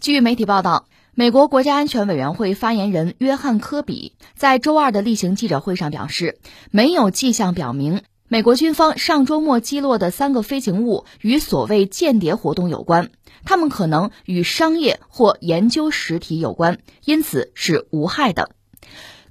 [0.00, 6.38] 据媒体报道，美国国家安全委员会发言人约翰·科比在周二的例行记者会上表示，
[6.70, 13.10] 没有迹象表明美国军方上周末击落的三个飞行物与所谓间谍活动有关，
[13.44, 18.50] 他们可能与商业或研究实体有关，因此是无害的。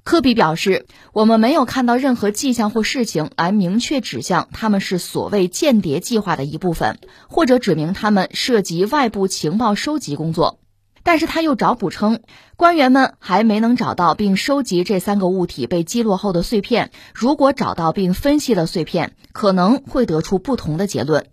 [0.08, 6.98] 科比表示：“我们没有看到任何迹象或事情来明确指向他们是所谓间谍计划的一部分，
[7.28, 10.60] 或者指明他们涉及外部情报收集工作。”
[11.04, 12.22] 但是他又找补称，
[12.56, 16.90] 官员们还没能找到并收集这三个物体被击落后的碎片。
[17.12, 21.26] 如果找到并分析了碎片，可能会得出不同的结论。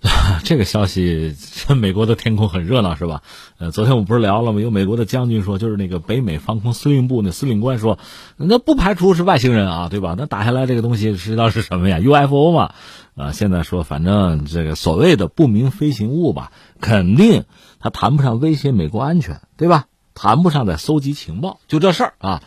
[0.44, 1.34] 这个消息，
[1.76, 3.22] 美国的天空很热闹，是吧？
[3.58, 4.60] 呃，昨天我们不是聊了吗？
[4.60, 7.98] 有美国的将军说，就是那个北美防空司令部那司令官说，
[8.36, 10.14] 那不排除是外星人啊，对吧？
[10.16, 12.74] 那打下来这个东西知道是什么呀？UFO 嘛？
[13.16, 17.44] 啊，现在说，反正这个所谓的不明飞行物吧，肯定
[17.80, 19.86] 它谈不上威胁美国安全，对吧？
[20.14, 22.42] 谈不上在搜集情报，就这事儿啊。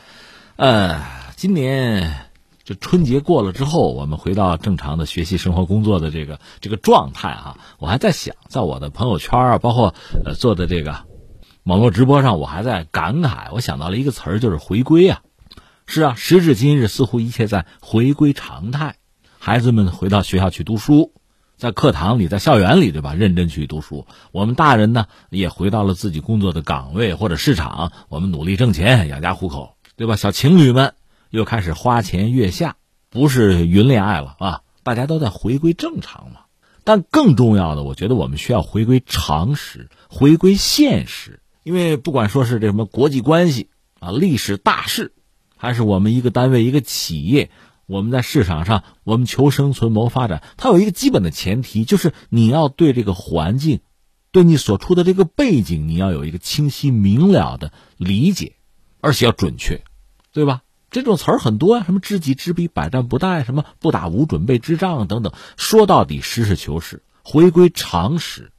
[0.56, 1.02] 呃，
[1.36, 2.31] 今年。
[2.64, 7.58] 就春节过了之后，我们回到正常的学习、生活、工作的这个这个状态啊。
[7.80, 9.96] 我还在想，在我的朋友圈啊，包括
[10.26, 11.06] 呃做的这个
[11.64, 13.50] 网络直播上，我还在感慨。
[13.52, 15.22] 我想到了一个词儿，就是回归啊。
[15.88, 18.96] 是啊，时至今日，似乎一切在回归常态。
[19.40, 21.14] 孩子们回到学校去读书，
[21.58, 23.14] 在课堂里，在校园里，对吧？
[23.16, 24.06] 认真去读书。
[24.32, 30.16] 我们大人呢，也回到了自己工作的岗位或者市场，我们努力挣钱，养家糊口，对吧？
[30.16, 30.94] 小情侣们。
[31.32, 32.76] 又开始花前月下，
[33.10, 34.62] 不是云恋爱了啊！
[34.84, 36.42] 大家都在回归正常嘛。
[36.84, 41.40] 但更重要的，我觉得我们需要回归常识，回归现实。
[41.64, 45.14] 因为不管说是这什么国际关系啊、历史大事，
[45.56, 47.50] 还是我们一个单位、一个企业，
[47.86, 53.80] 我们在市场上，我们求生存、谋发展，它有一个基本的前提，就是你要对这个环境，
[54.34, 58.56] 对你所处的这个背景，你要有一个清晰明了的理解，
[59.00, 59.82] 而且要准确，
[60.34, 60.64] 对吧？
[60.92, 65.32] 这种词儿很多啊，什么知己知彼，百战不殆，什么不打无准备之仗等等。
[65.56, 68.52] 说到底，实事求是，回归常识，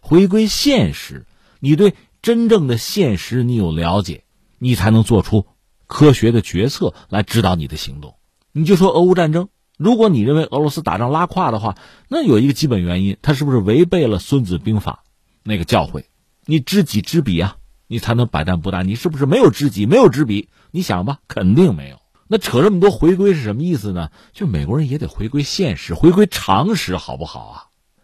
[0.00, 1.26] 回归现实。
[1.60, 4.24] 你对真正的现实你有了解，
[4.58, 5.46] 你才能做出
[5.86, 8.14] 科学的决策来指导你的行动。
[8.52, 11.76] 你就说俄乌战争，如果你认为俄罗斯打仗拉胯的话，
[12.08, 15.04] 那有一个基本原因，他是不是违背了《孙子兵法》
[15.42, 16.04] 那个教诲？
[16.46, 17.58] 你知己知彼啊。
[17.88, 18.82] 你才能百战不殆。
[18.82, 20.48] 你是不是没有知己，没有知彼？
[20.76, 21.96] 你想吧，肯定没有。
[22.28, 24.10] 那扯这么多回归是什么意思呢？
[24.34, 27.56] 就美国人也得回归现实，回归常识，好不好啊？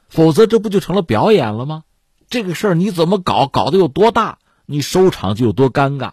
[0.08, 1.84] 否则这不就成了表演了吗？
[2.30, 6.12] 这个事儿你怎么搞，搞得有多大，你收场就有多尴尬。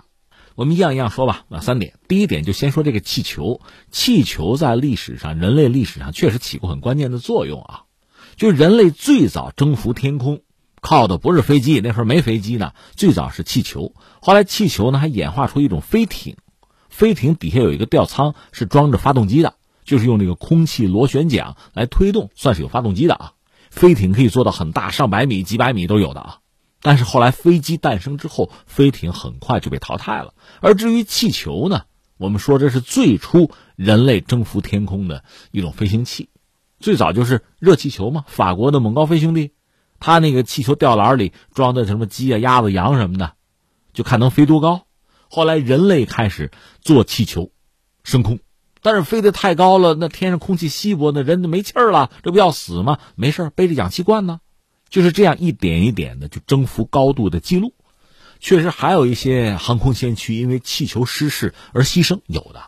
[0.56, 1.46] 我们一样一样说吧。
[1.48, 3.62] 那三点，第一点就先说这个气球。
[3.90, 7.84] 气球在历史上，人类历史上确实起过很关键的作用啊。
[8.36, 10.42] 就人类最早征服天空。
[10.82, 12.74] 靠的不是飞机，那时候没飞机呢。
[12.98, 16.36] 最早是气球，后来气球呢还演化出一种飞艇，
[17.00, 19.54] 飞艇底下有一个吊舱，是装着发动机的，
[19.86, 23.32] 就是用那个空气螺旋桨来推动，算是有发动机的啊。
[23.70, 26.40] 飞艇可以做到很大，上百米、几百米都有的啊。
[26.82, 30.34] 但是后来飞机诞生之后，飞艇很快就被淘汰了。
[30.60, 31.84] 而至于气球呢，
[32.18, 36.28] 我们说这是最初人类征服天空的一种飞行器，
[36.82, 39.54] 最早就是热气球嘛，法国的蒙高飞兄弟。
[40.02, 43.36] 他那个气球吊篮里装的什么鸡啊、鸭子、羊什么的，
[43.94, 44.82] 就看能飞多高。
[45.30, 46.52] 后来人类开始
[46.82, 47.52] 做气球，
[48.04, 48.40] 升空，
[48.82, 52.98] 但是飞得太高了，那天上空气稀薄，那人就没气儿了，这不要死吗？
[53.16, 54.42] 没事背着氧气罐呢，
[54.90, 57.74] 就是这样一点一点的就征服高度的记录。
[58.40, 62.64] 确实还有一些航空先驱因为气球失事而牺牲，有的。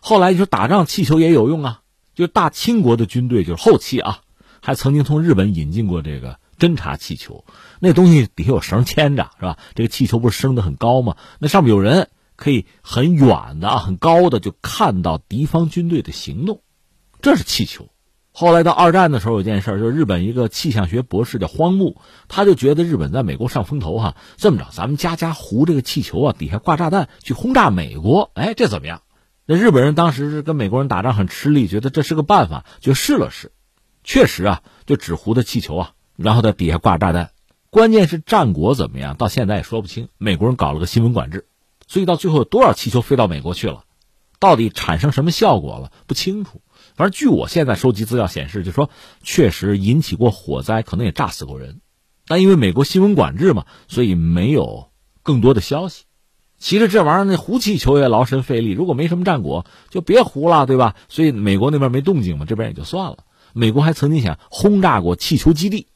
[0.00, 1.80] 后来就说打仗气球也有用啊，
[2.14, 4.20] 就大清国的军队就是后期啊，
[4.60, 6.38] 还曾经从日本引进过这个。
[6.58, 7.44] 侦察气球，
[7.80, 9.58] 那东西底下有绳牵着，是吧？
[9.74, 11.16] 这个气球不是升得很高吗？
[11.38, 16.62] 那上面有人可以很远的啊、很高的就看到敌方军队的行动，
[17.20, 17.88] 这是气球。
[18.36, 24.16] 后来到二战的时候，有件事，就日本一个气象学博士叫荒木，他就觉得日本在美国上风头哈。
[24.36, 29.02] 这么着，咱们家家糊这个气球啊，底下挂炸弹去轰炸美国，哎，这怎么样？
[29.46, 33.52] 那日本人当时是跟美国人打仗很吃力，觉得这是个办法，就试了试。
[34.02, 35.92] 确实啊，就纸糊的气球啊。
[36.16, 37.30] 然后在底下挂炸弹，
[37.70, 40.08] 关键是战果怎么样，到现在也说不清。
[40.18, 41.46] 美国人搞了个新闻管制，
[41.88, 43.84] 所以到最后有多少气球飞到美国去了，
[44.38, 46.60] 到底产生什么效果了不清楚。
[46.94, 48.90] 反正据我现在收集资料显示，就说
[49.22, 51.80] 确实引起过火灾，可能也炸死过人，
[52.28, 54.90] 但因为美国新闻管制嘛，所以没有
[55.24, 56.04] 更多的消息。
[56.56, 60.94] 其实这玩意儿那糊气球也劳神费力，如果没什么战果，就别糊了，对吧？
[61.08, 63.18] 所以美国那边没动静嘛，这边也就算了。
[63.52, 65.88] 美国还曾经想轰炸过气球基地。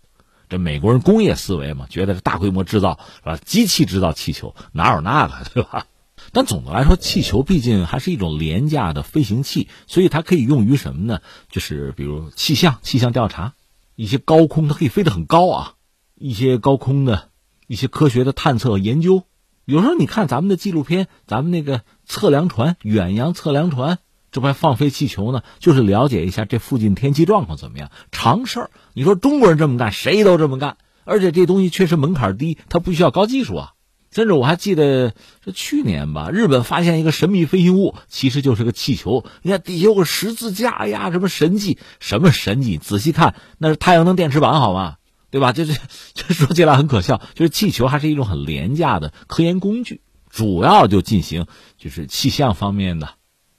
[0.48, 3.36] 这美国人工业思维嘛，觉得是大规模制造是吧？
[3.36, 5.86] 机器制造气球哪有那个对吧？
[6.32, 11.20] 但总的来说，气球毕竟还是一种廉价的飞行器，所以它可以用于什么呢？
[11.48, 13.54] 就是比如气象、气象调查，
[13.94, 15.74] 一些高空它可以飞得很高啊，
[16.16, 17.28] 一些高空的
[17.66, 19.22] 一些科学的探测研究。
[19.64, 23.98] 有时候你看咱们的纪录片，咱们那个测量船、远洋测量船，
[24.30, 25.42] 这不还放飞气球呢？
[25.58, 28.70] 就是了解一下这附近天气状况怎么样，常事儿。
[28.92, 33.72] 你说中国人这么干，谁都这么干，而且这东西确实门槛低，它不需要高技术啊。
[34.10, 35.12] 甚至我还记得
[35.44, 39.24] 是去年吧，日本发现一个神秘飞行物，其实就是个气球。
[39.42, 41.78] 你看底下有个十字架呀，什么神迹？
[42.00, 42.78] 什么神迹？
[42.78, 44.96] 仔细看，那是太阳能电池板，好吗？
[45.30, 45.52] 对吧？
[45.52, 45.74] 这这
[46.14, 50.00] 这说起来很可笑，就是气球还是一种很廉价的科研工具，
[50.30, 51.46] 主要就进行
[51.76, 53.10] 就是气象方面的，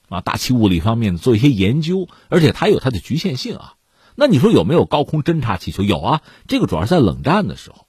[0.10, 3.76] 啊，大气物理方面做一些研究，而且它有它的局限性啊。
[4.16, 5.84] 那你说有没有高空侦察气球？
[5.84, 7.86] 有啊，这个主要是在冷战的时候。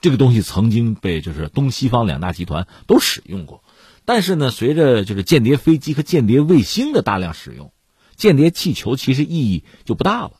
[0.00, 3.64] 这个东西曾经被就是东西方两大集团都使用过，
[4.04, 7.72] 但是呢，随着就是间谍飞机和间谍卫星的大量使用，
[8.14, 10.32] 间谍气球其实意义就不大了。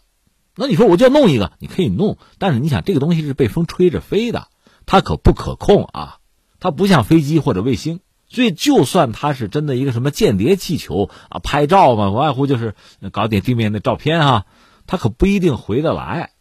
[0.54, 4.48] 那你说我就要弄一个，你可以弄，但是你想这个东西是被风吹着飞的，
[4.84, 6.18] 它可不可控啊？
[6.60, 12.74] 它不像飞机或者卫星，所以就算它是真的一个什么间谍气球啊，拍照嘛，无外乎就是
[13.12, 14.44] 搞点地面的照片啊，
[14.86, 16.32] 它可不一定回得来。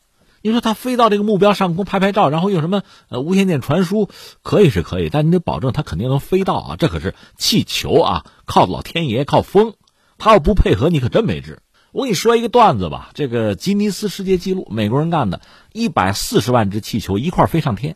[0.42, 4.10] 你说它飞到这个目标上空拍拍照，然后用什么呃无线电传输，
[4.44, 6.76] 可以是可以，但你得保证它肯定能飞到啊！
[6.78, 9.74] 这可是气球啊，靠老天爷，靠风，
[10.20, 11.64] 它要不配合，你可真没治。
[11.92, 15.42] 我给你说一个段子吧，这个吉尼斯世界纪录，美国人干的，
[15.74, 17.96] 一百四十万只气球一块飞上天，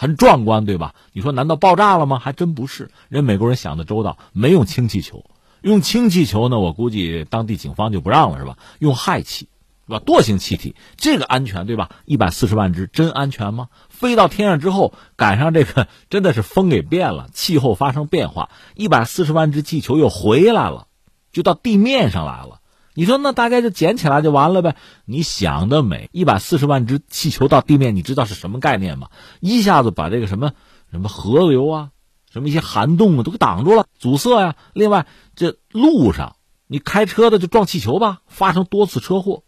[0.00, 0.94] 很壮观，对吧？
[1.12, 2.18] 你说难道爆炸了吗？
[2.18, 5.26] 还真不是，人美国人想的周到，没用氢气球，
[5.60, 8.56] 用氢气球呢，我估计当地警方就不让了，是吧？
[8.78, 9.46] 用氦气。
[9.86, 10.04] 对吧？
[10.06, 11.90] 惰性气体这个安全对吧？
[12.06, 13.68] 一百四十万只真安全吗？
[13.90, 20.86] 飞到天上之后，赶上这个真的是风给变了，气候发生变化，一百四十万只气球又回来了，
[21.30, 22.59] 就到地面上来了。
[23.00, 24.76] 你说那大概就捡起来就完了呗？
[25.06, 26.10] 你想得美！
[26.12, 29.08] 一百四十万只气球到地面，你知道是什么概念吗？
[29.40, 30.52] 一下子把这个什么
[30.90, 31.88] 什么河流啊，
[32.30, 34.54] 什么一些涵洞啊都给挡住了，阻塞呀。
[34.74, 36.36] 另外，这路上
[36.66, 39.44] 你开车的就撞气球吧，发生多次车祸。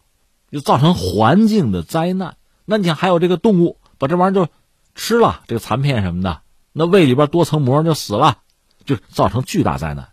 [0.50, 2.36] 就造成环境的灾难。
[2.64, 4.50] 那你想，还有这个动物把这玩意儿就
[4.94, 6.40] 吃了，这个残片什么的，
[6.72, 8.38] 那胃里边多层膜就死了，
[8.86, 10.08] 就造成巨大灾难。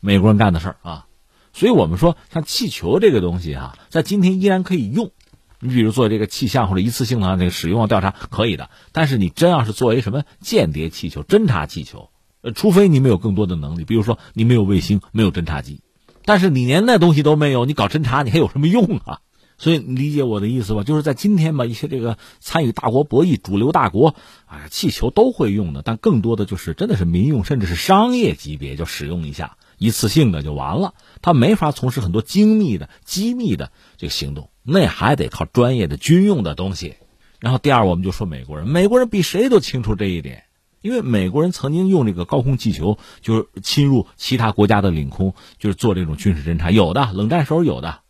[0.00, 1.06] 美国人干的事儿啊，
[1.56, 5.10] 所以我们说，像气球这个东西啊，在今天依然可以用。
[5.58, 12.10] 你比如做这个气象或者一次性的这个使用啊调查可以的，但是你真要是作为什么间谍气球、侦察气球，
[12.42, 15.80] 呃，除非你没有更多的能力，比如说你没有卫星、没有侦察机，
[16.26, 19.20] 但是你连那东西都没有，你搞侦察你还有什么用啊？
[19.56, 24.14] 所以理解我的意思吧，就是在今天吧，一些这个参与大国博弈、主流大国，
[24.44, 30.94] 哎，气球都会用的，但更多的就是真的是民用，甚至是商业级别就使用一下，一次性的就完了。
[31.22, 36.96] 他没法从事很多精密的、机密的这个行动，那还得靠专业的军用的东西。
[37.40, 40.44] 然后第二，我们就说美国人，美国人比谁都清楚这一点，
[40.80, 48.00] 因为美国人曾经用这个高空气球，就是侵入其他国家的领空，就是做这种军事侦察，有的冷战时候有的，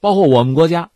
[0.00, 0.90] 包括我们国家。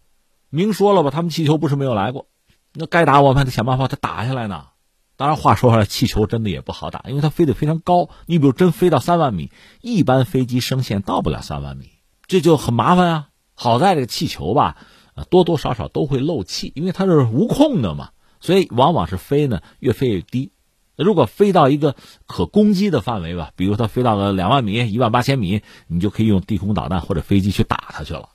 [0.50, 2.26] 明说了吧，他们气球不是没有来过，
[2.72, 4.66] 那该打我们还得想办法把它打下来呢。
[5.18, 8.08] 当然，话说回来，气球真的也不好打，因为它飞得非常高。
[8.26, 9.50] 你比如真飞到三万米，
[9.82, 11.90] 一般飞机升限到不了三万米，
[12.28, 13.28] 这就很麻烦啊。
[13.54, 14.76] 好在这个气球吧，
[15.28, 20.52] 多多少少都会漏气，因为它是无控的嘛，所以往往是飞呢越飞越低。
[20.94, 21.96] 如果飞到一个
[22.28, 28.28] 可攻击的范围吧，比如它飞到了两万米、一万八千米，你就可以用地空导弹或者飞机去打它去了。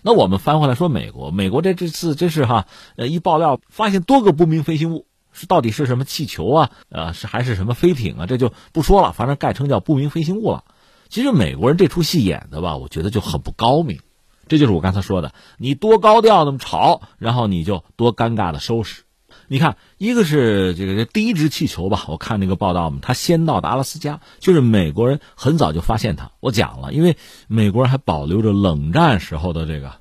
[0.00, 2.66] 那我们翻回来说，美国，美国这这次真是哈，
[2.96, 6.70] 呃，一爆料发现多个不明飞行物，是到底是什么气球啊？
[6.88, 8.26] 呃，是还是什么飞艇啊？
[8.26, 10.64] 这就不说了，反正概称叫不明飞行物了。
[11.08, 14.00] 其实美国人这出戏演的吧，我觉得就很不高明。
[14.48, 19.02] 这就是我刚才说的，你多高调那么吵，然后你就多尴尬的收拾。
[19.46, 26.30] 你看，一个是这个第一只气球吧，我看那个报道嘛，它先到达阿拉斯加，就是美国人很早就发现它。
[26.40, 27.16] 我讲了，因为
[27.48, 29.99] 美国人还保留着冷战时候的这个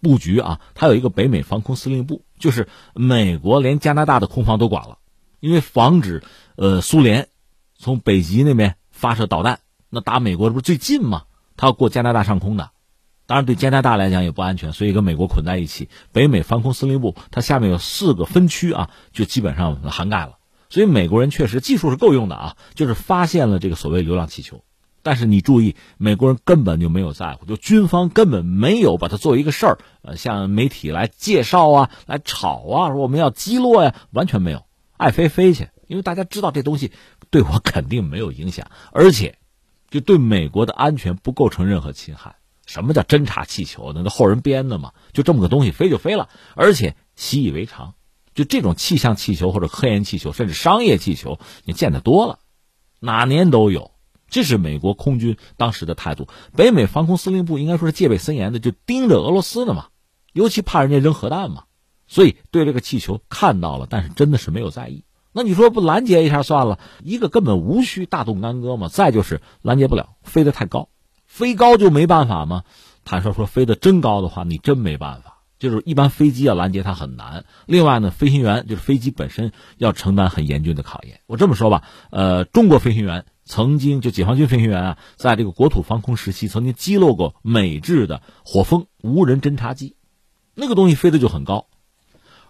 [0.00, 4.98] 布局啊，它有一个北美防空司令部，就是美国连加拿大的空防都管了，
[5.40, 6.22] 因为防止
[6.56, 7.28] 呃苏联
[7.76, 11.24] 从北极那边发射导弹，那打美国这不最近吗？
[11.56, 12.70] 它要过加拿大上空的。
[13.26, 15.88] 当然，对加拿大来讲也不安全，所以跟美国捆在一起。
[16.10, 20.38] 北美防空司令部它下面有四个分区啊，就基本上涵盖了。
[20.68, 24.64] 所以美国人确实技术是够用的啊，就是发现了这个所谓流浪气球。
[25.02, 34.64] 但是你注意，美国人根本就没有在乎，就军方根本没有把它作为一个事儿，呃，向媒体来介绍啊，来炒啊，说我们要击落呀，完全没有，
[34.96, 36.92] 爱飞飞去，因为大家知道这东西
[37.30, 39.38] 对我肯定没有影响，而且
[39.88, 42.36] 就对美国的安全不构成任何侵害。
[42.66, 43.92] 什么叫侦察气球？
[43.92, 47.94] 那后人编的嘛，就这么个东西飞就飞了，而且习以为常，
[48.32, 52.38] 就这种气象气球或者科研气球，甚至商业气球，你见得多了，
[53.00, 53.90] 哪年都有。
[54.30, 56.28] 这是美国空军当时的态度。
[56.56, 59.88] 北美防空司令部应该说是戒备森严的，就盯着俄罗斯的嘛，
[60.32, 61.64] 尤其怕人家扔核弹嘛，
[62.06, 65.04] 所以对这个气球看到了，但是真的是没有在意。
[65.32, 66.78] 那你说不拦截一下算了？
[67.04, 68.88] 一个根本无需大动干戈嘛。
[68.88, 70.88] 再就是拦截不了，飞得太高，
[71.26, 72.64] 飞高就没办法吗？
[73.04, 75.39] 坦率说，飞得真高的话，你真没办法。
[75.60, 77.44] 就是一般飞机要拦截它很难。
[77.66, 81.20] 另外呢，飞行员就是飞机本身要承担很严峻的考验。
[81.26, 83.26] 我这么说吧，呃，中国飞行员。
[83.46, 89.96] 曾经就解放军飞行员啊，在这个国土防空时期，曾经击落过美制的火风无人侦察机，
[90.54, 91.66] 那个东西飞的就很高，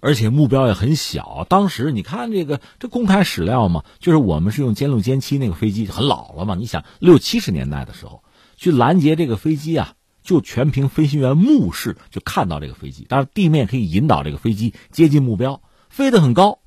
[0.00, 1.46] 而且目标也很小。
[1.48, 8.22] 当时你看这个这公开史料嘛，就是我们是用歼六歼七那个飞机很老了嘛，你想六七十年代的时候
[8.58, 16.58] 去拦截这个飞机啊，就全凭飞行员目视就看到这个飞机，当然地面可以引导这个飞机接近目标，飞得很高。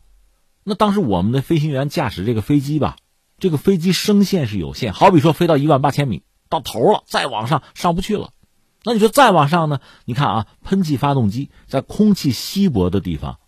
[0.64, 2.96] 那当时我们的飞行员驾驶这个飞机吧。
[3.40, 8.30] 这个飞机升限是有限，好比说飞到一万八千米到头了，再往上上不去了。
[8.86, 9.82] 那你说再往上呢？
[10.06, 13.40] 你看啊，喷气发动机在空气稀薄的地方，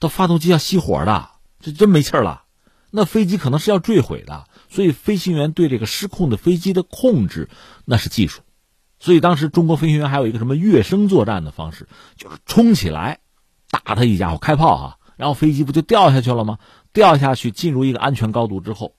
[0.00, 1.28] 它发动机要熄火的，
[1.60, 2.42] 这真没气了。
[2.90, 4.46] 那飞机可能是要坠毁的。
[4.68, 7.48] 所以飞行员对这个失控的飞机的控制，
[7.84, 8.42] 那是技术。
[8.98, 13.18] 所以当时中国飞行员还有一个什么跃升作战的方式，就是冲起来
[13.70, 16.58] 打他一家伙，开炮啊，然后飞机不就掉下去了吗？
[16.92, 18.94] 掉下去进入一个安全高度之后。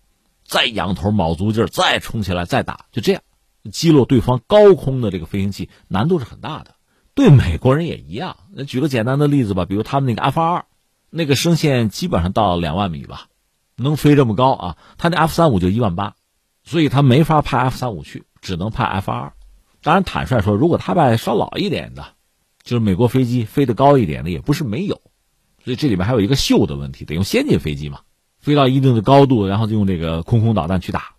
[0.46, 3.22] 再仰头卯足劲儿，再冲起来，再打，就这样
[3.70, 6.76] 击落对方高空的这个飞行器，难度是很大的。
[7.16, 8.38] 对美国人也一样。
[8.54, 10.66] 那举个简单的例子吧，比如他们那个 F 二，
[11.10, 13.28] 那个升限基本上到两万米吧，
[13.76, 14.78] 能飞这么高啊？
[14.98, 16.16] 他那 F 三五就一万八，
[16.64, 19.34] 所以他没法派 F 三五去，只能派 F 二。
[19.88, 22.08] 当然，坦率说，如果他派稍老一点的，
[22.62, 25.00] 就是美国飞机飞得高一点的，也不是没有。
[25.64, 28.02] 所以这里面还有一个秀的问题，得用先进飞机嘛。
[28.38, 31.16] 飞到一定的高度，然后就用这个空空导弹去打，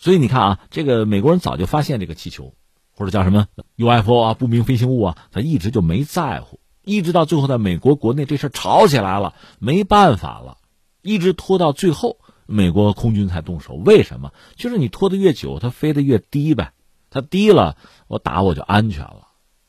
[0.00, 2.54] 所以你看啊，这个美国人早就发现这个气球，
[2.90, 10.58] 或者叫什么 UFO 啊，不明飞行物啊，他一直就没在乎，一直到最后在美国国内这事吵起来了，没办法了，
[11.02, 13.74] 一直拖到最后，美国空军才动手。
[13.74, 14.32] 为什么？
[14.56, 16.72] 就是你拖得越久，它飞得越低呗，
[17.12, 17.76] 它低了，
[18.08, 19.28] 我打我就安全了。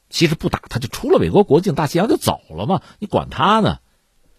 [0.10, 3.80] 其实不打，他就出了美国国境，大西洋就走了嘛，你管他呢？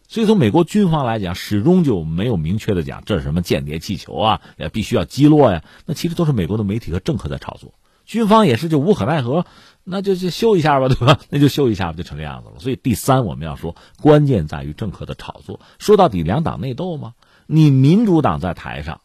[0.06, 5.64] 所以从美国军方来讲，始终就没有明确的讲这是什么间谍气球啊，也必须要击落呀。
[5.86, 9.46] 那其实都是美国的媒体和政客在炒作，军方也是就无可奈何，
[9.82, 11.18] 那就就修一下吧，对吧？
[11.30, 12.56] 那就修一下不就成这样子了。
[12.60, 15.58] 所以第三，我们要说，关键在于政客的炒作。
[15.78, 17.14] 说到底，两党内斗吗？
[17.46, 19.00] 你民主党在台上，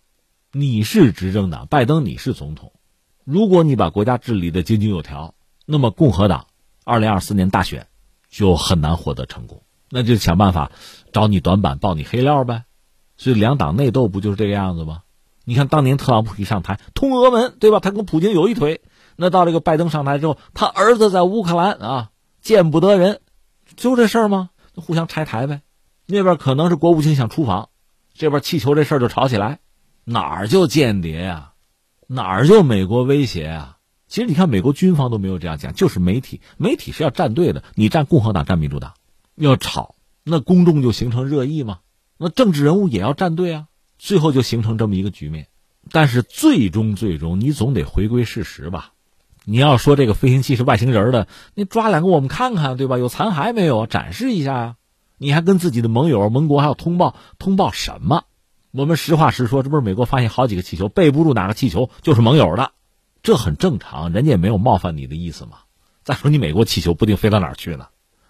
[0.52, 2.74] 你是执政党，拜登你是总统，
[3.32, 5.36] 如果你把国家治理的井井有条，
[5.68, 6.48] 那么共和党
[6.84, 7.86] 二零二四年大选
[8.28, 9.62] 就很难获得成功。
[9.92, 10.72] 那就想办法
[11.14, 12.64] 找你短板，爆你黑料呗。
[13.18, 15.04] 所以两党内斗不就是这个样子吗？
[15.46, 17.80] 你看当年特朗普一上台，通俄门，对吧？
[17.80, 18.82] 他跟普京有一腿。
[19.16, 22.10] 那到这个拜登上台之后，他儿子在乌克兰啊，
[22.42, 23.22] 见不得人，
[23.76, 24.50] 就这事儿吗？
[24.74, 25.62] 互相拆台呗。
[26.08, 27.70] 那边可能是国务卿想出访，
[28.12, 29.60] 这边气球这事儿就吵起来，
[30.04, 31.54] 哪儿就间谍呀？
[32.12, 33.78] 哪儿就美国威胁啊？
[34.08, 38.94] 其实你看，美国军方都没有这样讲，就是媒体，媒体是要站队的，你站共和党，站民主党。
[39.36, 41.82] 要吵，那公众就形成热议嘛。
[42.18, 43.68] 那政治人物也要站队啊，
[44.00, 45.50] 最后就形成这么一个局面。
[45.92, 48.94] 但是最终最终，你总得回归事实吧。
[49.46, 52.98] 你要说这个飞行器是外星人的，你抓两个我们看看，对吧？
[52.98, 53.86] 有残骸没有？
[53.86, 54.76] 展示一下啊。
[55.20, 58.24] 你还跟自己的盟友、盟国还要通报，通报什么？
[58.72, 62.72] 我们实话实说，这不是美国发现好几个气球，背不住哪个气球就是盟友的，
[63.24, 65.54] 这很正常，人家也没有冒犯你的意思嘛。
[66.04, 67.88] 再说你美国气球不定飞到哪儿去呢？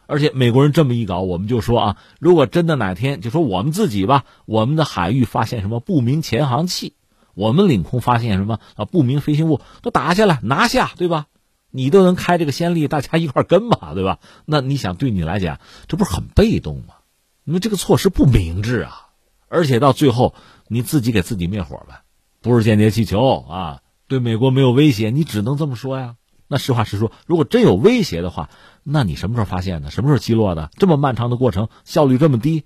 [0.07, 6.93] 而且美国人这么一搞，我们就说啊，如果真的哪天就说我们自己吧，我们的海域发现什么不明潜航器，
[7.35, 11.27] 我们领空发现什么啊不明飞行物，都打下来拿下，对吧？
[11.69, 14.19] 你都能开这个先例，大家一块跟嘛，对吧？
[14.45, 16.95] 那你想对你来讲，这不是很被动吗？
[17.43, 19.08] 那这个措施不明智啊！
[19.49, 20.33] 而且到最后
[20.67, 22.03] 你自己给自己灭火呗，
[22.41, 26.15] 不是间谍气球啊，对美国没有威胁，你只能这么说呀。
[26.47, 28.49] 那实话实说，如果真有威胁的话。
[28.91, 29.91] 那你什么时候发现的？
[29.91, 30.71] 什么时候击落的？
[30.73, 32.63] 这么漫长的过程，效率这么低，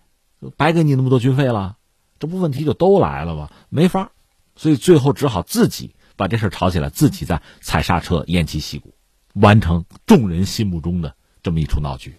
[0.56, 1.76] 白给你那么多军费了，
[2.18, 3.50] 这不问题就都来了吗？
[3.68, 4.12] 没法，
[4.56, 8.94] 所以最后只好自己把这事吵起来，自己再踩刹车，偃旗息鼓，
[9.34, 12.16] 完成众人心目中的这么一出闹剧。